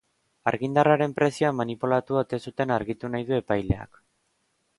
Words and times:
Argindarraren 0.51 1.13
prezioa 1.19 1.51
manipulatu 1.57 2.17
ote 2.23 2.41
zuten 2.49 2.75
argitu 2.79 3.13
nahi 3.15 3.29
du 3.29 3.37
epaileak. 3.43 4.03